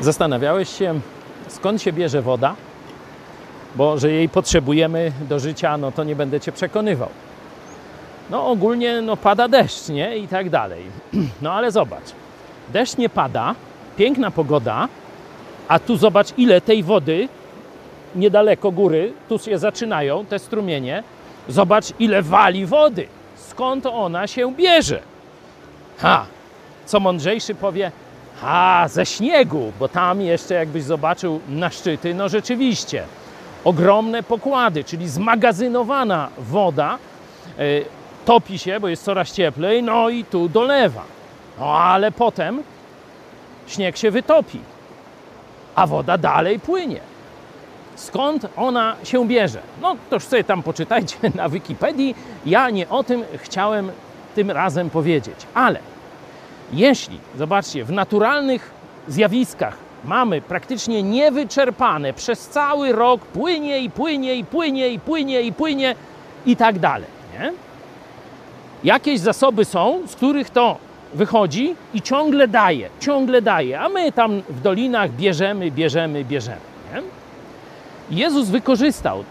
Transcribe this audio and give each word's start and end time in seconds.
Zastanawiałeś 0.00 0.68
się, 0.78 1.00
skąd 1.48 1.82
się 1.82 1.92
bierze 1.92 2.22
woda? 2.22 2.54
Bo 3.76 3.98
że 3.98 4.10
jej 4.10 4.28
potrzebujemy 4.28 5.12
do 5.28 5.38
życia, 5.38 5.76
no 5.78 5.92
to 5.92 6.04
nie 6.04 6.16
będę 6.16 6.40
cię 6.40 6.52
przekonywał. 6.52 7.08
No 8.30 8.46
ogólnie 8.46 9.00
no 9.02 9.16
pada 9.16 9.48
deszcz, 9.48 9.88
nie? 9.88 10.18
I 10.18 10.28
tak 10.28 10.50
dalej. 10.50 10.82
No 11.42 11.52
ale 11.52 11.72
zobacz, 11.72 12.12
deszcz 12.72 12.96
nie 12.96 13.08
pada, 13.08 13.54
piękna 13.96 14.30
pogoda, 14.30 14.88
a 15.68 15.78
tu 15.78 15.96
zobacz 15.96 16.38
ile 16.38 16.60
tej 16.60 16.82
wody 16.82 17.28
niedaleko 18.16 18.70
góry, 18.70 19.12
tu 19.28 19.38
się 19.38 19.58
zaczynają 19.58 20.26
te 20.26 20.38
strumienie. 20.38 21.02
Zobacz 21.48 21.84
ile 21.98 22.22
wali 22.22 22.66
wody. 22.66 23.06
Skąd 23.36 23.86
ona 23.86 24.26
się 24.26 24.54
bierze? 24.54 25.02
Ha! 25.98 26.26
Co 26.86 27.00
mądrzejszy 27.00 27.54
powie, 27.54 27.92
ha, 28.40 28.88
ze 28.88 29.06
śniegu, 29.06 29.72
bo 29.78 29.88
tam 29.88 30.20
jeszcze 30.20 30.54
jakbyś 30.54 30.82
zobaczył 30.82 31.40
na 31.48 31.70
szczyty, 31.70 32.14
no 32.14 32.28
rzeczywiście, 32.28 33.04
ogromne 33.64 34.22
pokłady, 34.22 34.84
czyli 34.84 35.08
zmagazynowana 35.08 36.28
woda, 36.38 36.98
y, 37.60 37.84
topi 38.24 38.58
się, 38.58 38.80
bo 38.80 38.88
jest 38.88 39.04
coraz 39.04 39.32
cieplej, 39.32 39.82
no 39.82 40.08
i 40.08 40.24
tu 40.24 40.48
dolewa. 40.48 41.02
No 41.58 41.78
ale 41.78 42.12
potem 42.12 42.62
śnieg 43.66 43.96
się 43.96 44.10
wytopi, 44.10 44.60
a 45.74 45.86
woda 45.86 46.18
dalej 46.18 46.60
płynie. 46.60 47.00
Skąd 47.96 48.46
ona 48.56 48.96
się 49.04 49.28
bierze? 49.28 49.60
No 49.82 49.96
to 50.10 50.16
już 50.16 50.24
sobie 50.24 50.44
tam 50.44 50.62
poczytajcie 50.62 51.16
na 51.34 51.48
Wikipedii. 51.48 52.14
Ja 52.46 52.70
nie 52.70 52.88
o 52.88 53.04
tym 53.04 53.24
chciałem 53.36 53.90
tym 54.34 54.50
razem 54.50 54.90
powiedzieć, 54.90 55.36
ale 55.54 55.78
jeśli, 56.72 57.18
zobaczcie, 57.38 57.84
w 57.84 57.92
naturalnych 57.92 58.70
zjawiskach 59.08 59.76
mamy 60.04 60.40
praktycznie 60.40 61.02
niewyczerpane 61.02 62.12
przez 62.12 62.48
cały 62.48 62.92
rok 62.92 63.20
płynie 63.20 63.80
i 63.80 63.90
płynie 63.90 64.34
i 64.34 64.44
płynie 64.44 64.88
i 64.88 64.98
płynie 64.98 65.42
i 65.42 65.52
płynie 65.52 65.94
i 66.46 66.56
tak 66.56 66.78
dalej, 66.78 67.08
nie? 67.38 67.52
Jakieś 68.84 69.20
zasoby 69.20 69.64
są, 69.64 70.00
z 70.06 70.16
których 70.16 70.50
to 70.50 70.78
wychodzi 71.14 71.74
i 71.94 72.02
ciągle 72.02 72.48
daje, 72.48 72.88
ciągle 73.00 73.42
daje, 73.42 73.80
a 73.80 73.88
my 73.88 74.12
tam 74.12 74.42
w 74.48 74.60
dolinach 74.60 75.10
bierzemy, 75.10 75.70
bierzemy, 75.70 76.24
bierzemy, 76.24 76.60
nie? 76.94 77.02
Jezus 78.10 78.48
wykorzystał 78.48 79.24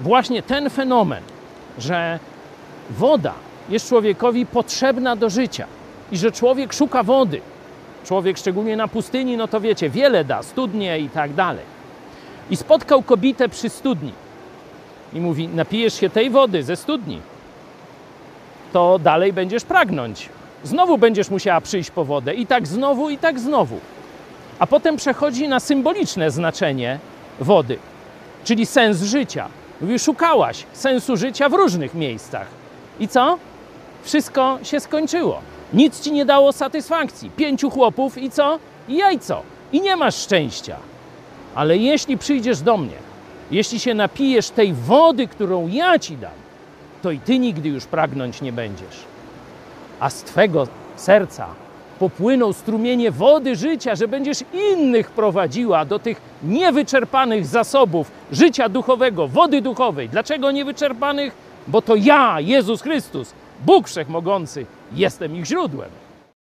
właśnie 0.00 0.42
ten 0.42 0.70
fenomen, 0.70 1.22
że 1.78 2.18
woda 2.90 3.34
jest 3.68 3.88
człowiekowi 3.88 4.46
potrzebna 4.46 5.16
do 5.16 5.30
życia 5.30 5.66
i 6.12 6.16
że 6.18 6.32
człowiek 6.32 6.72
szuka 6.72 7.02
wody. 7.02 7.40
Człowiek, 8.04 8.38
szczególnie 8.38 8.76
na 8.76 8.88
pustyni, 8.88 9.36
no 9.36 9.48
to 9.48 9.60
wiecie, 9.60 9.90
wiele 9.90 10.24
da, 10.24 10.42
studnie 10.42 10.98
i 10.98 11.08
tak 11.08 11.34
dalej. 11.34 11.64
I 12.50 12.56
spotkał 12.56 13.02
kobietę 13.02 13.48
przy 13.48 13.68
studni 13.68 14.12
i 15.12 15.20
mówi: 15.20 15.48
Napijesz 15.48 15.94
się 15.94 16.10
tej 16.10 16.30
wody 16.30 16.62
ze 16.62 16.76
studni, 16.76 17.20
to 18.72 18.98
dalej 18.98 19.32
będziesz 19.32 19.64
pragnąć. 19.64 20.28
Znowu 20.64 20.98
będziesz 20.98 21.30
musiała 21.30 21.60
przyjść 21.60 21.90
po 21.90 22.04
wodę, 22.04 22.34
i 22.34 22.46
tak 22.46 22.66
znowu, 22.66 23.10
i 23.10 23.18
tak 23.18 23.40
znowu. 23.40 23.80
A 24.58 24.66
potem 24.66 24.96
przechodzi 24.96 25.48
na 25.48 25.60
symboliczne 25.60 26.30
znaczenie 26.30 26.98
wody, 27.40 27.78
czyli 28.44 28.66
sens 28.66 29.02
życia. 29.02 29.48
Mówi: 29.80 29.98
Szukałaś 29.98 30.66
sensu 30.72 31.16
życia 31.16 31.48
w 31.48 31.52
różnych 31.52 31.94
miejscach. 31.94 32.46
I 33.00 33.08
co? 33.08 33.38
Wszystko 34.02 34.58
się 34.62 34.80
skończyło. 34.80 35.51
Nic 35.74 36.00
ci 36.00 36.12
nie 36.12 36.24
dało 36.24 36.52
satysfakcji. 36.52 37.30
Pięciu 37.30 37.70
chłopów 37.70 38.18
i 38.18 38.30
co? 38.30 38.58
I 38.88 38.96
jajco. 38.96 39.42
I 39.72 39.80
nie 39.80 39.96
masz 39.96 40.16
szczęścia. 40.16 40.76
Ale 41.54 41.76
jeśli 41.76 42.18
przyjdziesz 42.18 42.60
do 42.60 42.76
mnie, 42.76 42.96
jeśli 43.50 43.80
się 43.80 43.94
napijesz 43.94 44.50
tej 44.50 44.72
wody, 44.72 45.26
którą 45.26 45.68
ja 45.68 45.98
ci 45.98 46.16
dam, 46.16 46.30
to 47.02 47.10
i 47.10 47.18
ty 47.18 47.38
nigdy 47.38 47.68
już 47.68 47.86
pragnąć 47.86 48.42
nie 48.42 48.52
będziesz. 48.52 49.04
A 50.00 50.10
z 50.10 50.22
twego 50.22 50.66
serca 50.96 51.46
popłyną 51.98 52.52
strumienie 52.52 53.10
wody 53.10 53.56
życia, 53.56 53.94
że 53.94 54.08
będziesz 54.08 54.44
innych 54.52 55.10
prowadziła 55.10 55.84
do 55.84 55.98
tych 55.98 56.20
niewyczerpanych 56.44 57.46
zasobów 57.46 58.10
życia 58.32 58.68
duchowego, 58.68 59.28
wody 59.28 59.60
duchowej. 59.62 60.08
Dlaczego 60.08 60.50
niewyczerpanych? 60.50 61.32
Bo 61.66 61.82
to 61.82 61.96
ja, 61.96 62.40
Jezus 62.40 62.82
Chrystus, 62.82 63.32
Bóg 63.66 63.88
Wszechmogący, 63.88 64.66
jestem 64.92 65.36
ich 65.36 65.46
źródłem. 65.46 65.90